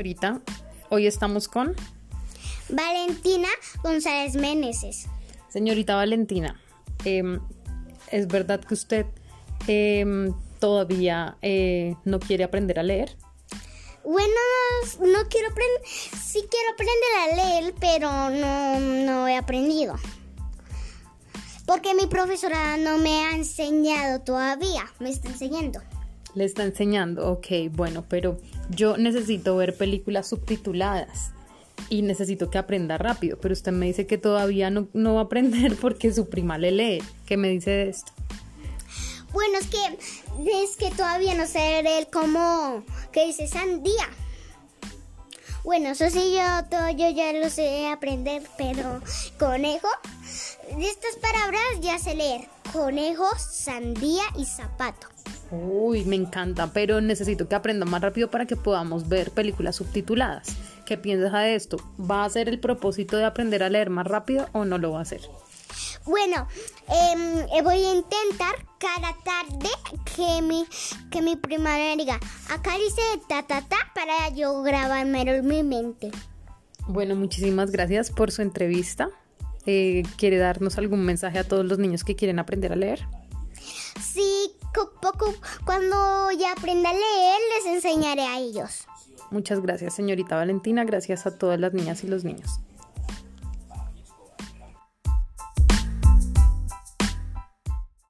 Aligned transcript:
Señorita, 0.00 0.40
hoy 0.88 1.06
estamos 1.06 1.46
con 1.46 1.76
Valentina 2.70 3.48
González 3.82 4.34
Meneses. 4.34 5.08
Señorita 5.50 5.94
Valentina, 5.94 6.58
em, 7.04 7.38
¿es 8.10 8.26
verdad 8.26 8.64
que 8.64 8.72
usted 8.72 9.04
em, 9.66 10.32
todavía 10.58 11.36
eh, 11.42 11.96
no 12.06 12.18
quiere 12.18 12.44
aprender 12.44 12.78
a 12.78 12.82
leer? 12.82 13.14
Bueno, 14.02 14.40
no 15.00 15.28
quiero 15.28 15.50
aprender, 15.50 15.82
sí 15.84 16.46
quiero 16.50 16.72
aprender 16.72 17.10
a 17.18 17.36
leer, 17.36 17.74
pero 17.78 18.30
no, 18.30 18.80
no 19.04 19.28
he 19.28 19.36
aprendido. 19.36 19.96
Porque 21.66 21.92
mi 21.92 22.06
profesora 22.06 22.78
no 22.78 22.96
me 22.96 23.26
ha 23.26 23.32
enseñado 23.34 24.22
todavía, 24.22 24.90
me 24.98 25.10
está 25.10 25.28
enseñando. 25.28 25.82
Le 26.34 26.44
está 26.44 26.64
enseñando, 26.64 27.30
ok, 27.32 27.46
bueno, 27.72 28.04
pero 28.08 28.38
yo 28.70 28.96
necesito 28.96 29.56
ver 29.56 29.76
películas 29.76 30.28
subtituladas 30.28 31.32
y 31.88 32.02
necesito 32.02 32.50
que 32.50 32.58
aprenda 32.58 32.98
rápido, 32.98 33.38
pero 33.40 33.52
usted 33.52 33.72
me 33.72 33.86
dice 33.86 34.06
que 34.06 34.18
todavía 34.18 34.70
no, 34.70 34.88
va 34.94 35.20
a 35.20 35.24
aprender 35.24 35.74
porque 35.80 36.12
su 36.12 36.28
prima 36.28 36.58
le 36.58 36.70
lee. 36.70 37.02
¿Qué 37.26 37.36
me 37.36 37.48
dice 37.48 37.70
de 37.70 37.88
esto? 37.90 38.12
Bueno, 39.32 39.58
es 39.58 39.66
que 39.68 39.78
es 40.62 40.76
que 40.76 40.90
todavía 40.90 41.34
no 41.34 41.46
sé 41.46 41.82
leer 41.82 42.08
como 42.10 42.84
que 43.12 43.26
dice 43.26 43.46
sandía. 43.46 44.08
Bueno, 45.62 45.90
eso 45.90 46.08
sí, 46.08 46.34
yo, 46.34 46.64
todo, 46.70 46.88
yo 46.90 47.10
ya 47.10 47.32
lo 47.34 47.50
sé 47.50 47.88
aprender, 47.88 48.42
pero 48.56 49.00
conejo, 49.38 49.88
de 50.76 50.86
estas 50.86 51.16
palabras 51.16 51.62
ya 51.80 51.98
sé 51.98 52.14
leer. 52.14 52.48
Conejo, 52.72 53.26
sandía 53.38 54.22
y 54.36 54.46
zapato. 54.46 55.08
Uy, 55.50 56.04
me 56.04 56.16
encanta, 56.16 56.72
pero 56.72 57.00
necesito 57.00 57.48
que 57.48 57.56
aprenda 57.56 57.84
más 57.84 58.00
rápido 58.00 58.30
para 58.30 58.46
que 58.46 58.56
podamos 58.56 59.08
ver 59.08 59.32
películas 59.32 59.76
subtituladas. 59.76 60.56
¿Qué 60.86 60.96
piensas 60.96 61.32
de 61.32 61.54
esto? 61.54 61.78
¿Va 61.98 62.24
a 62.24 62.30
ser 62.30 62.48
el 62.48 62.60
propósito 62.60 63.16
de 63.16 63.24
aprender 63.24 63.62
a 63.62 63.68
leer 63.68 63.90
más 63.90 64.06
rápido 64.06 64.48
o 64.52 64.64
no 64.64 64.78
lo 64.78 64.92
va 64.92 65.00
a 65.00 65.02
hacer? 65.02 65.20
Bueno, 66.06 66.46
em, 66.88 67.38
eh, 67.54 67.62
voy 67.62 67.84
a 67.84 67.94
intentar 67.94 68.66
cada 68.78 69.14
tarde 69.24 69.68
que 70.16 70.42
mi, 70.42 70.64
que 71.10 71.20
mi 71.20 71.36
prima 71.36 71.76
me 71.76 71.96
diga, 71.96 72.18
acá 72.48 72.76
dice 72.78 73.02
ta 73.28 73.42
ta 73.42 73.60
ta 73.62 73.76
para 73.94 74.34
yo 74.34 74.62
grabármelo 74.62 75.32
en 75.32 75.46
mi 75.46 75.62
mente. 75.62 76.10
Bueno, 76.86 77.14
muchísimas 77.16 77.70
gracias 77.70 78.10
por 78.10 78.32
su 78.32 78.42
entrevista. 78.42 79.10
Eh, 79.66 80.02
¿Quiere 80.16 80.38
darnos 80.38 80.78
algún 80.78 81.04
mensaje 81.04 81.38
a 81.38 81.44
todos 81.44 81.66
los 81.66 81.78
niños 81.78 82.02
que 82.02 82.16
quieren 82.16 82.38
aprender 82.38 82.72
a 82.72 82.76
leer? 82.76 83.06
Sí, 84.74 84.80
co- 84.80 84.92
poco, 85.00 85.34
cuando 85.64 86.30
ya 86.32 86.52
aprenda 86.52 86.90
a 86.90 86.92
leer 86.94 87.38
les 87.56 87.74
enseñaré 87.74 88.22
a 88.22 88.38
ellos. 88.38 88.86
Muchas 89.30 89.60
gracias, 89.60 89.94
señorita 89.94 90.36
Valentina. 90.36 90.84
Gracias 90.84 91.26
a 91.26 91.36
todas 91.36 91.58
las 91.60 91.72
niñas 91.72 92.02
y 92.04 92.08
los 92.08 92.24
niños. 92.24 92.60